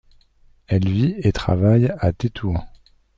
Elle 0.65 0.89
vit 0.89 1.13
et 1.19 1.31
travaille 1.31 1.93
à 1.99 2.11
Tétouan. 2.11 2.65